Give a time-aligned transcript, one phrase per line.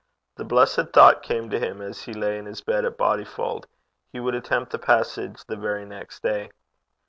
[0.37, 3.65] The blessed thought came to him as he lay in bed at Bodyfauld:
[4.11, 6.49] he would attempt the passage the very next day.